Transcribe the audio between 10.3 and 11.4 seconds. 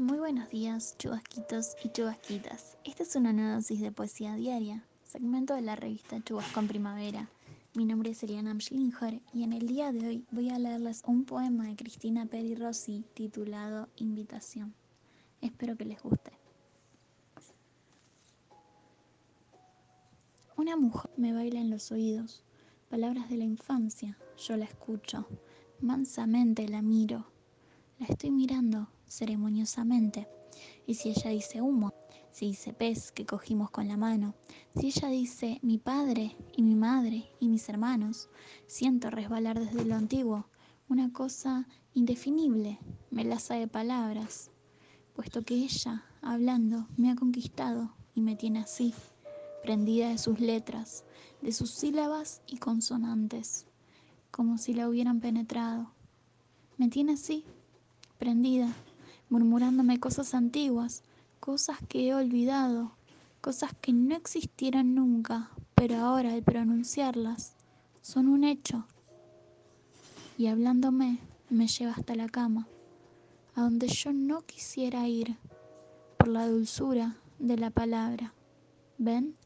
voy a leerles un